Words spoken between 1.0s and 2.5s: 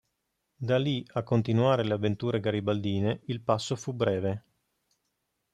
a continuare le avventure